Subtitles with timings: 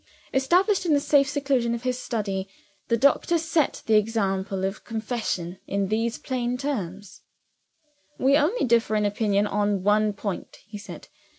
[0.33, 2.49] Established in the safe seclusion of his study,
[2.87, 7.21] the doctor set the example of confession in these plain terms:
[8.17, 11.07] "We only differ in opinion on one point," he said.